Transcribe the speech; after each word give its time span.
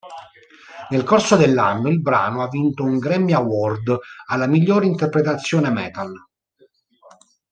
Nel 0.89 1.03
corso 1.03 1.35
dell'anno 1.37 1.87
il 1.87 2.01
brano 2.01 2.41
ha 2.41 2.47
vinto 2.47 2.83
un 2.83 2.97
Grammy 2.97 3.33
Award 3.33 3.99
alla 4.29 4.47
miglior 4.47 4.83
interpretazione 4.83 5.69
metal. 5.69 6.11